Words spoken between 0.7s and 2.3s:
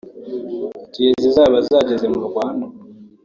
Igihe zizaba zageze mu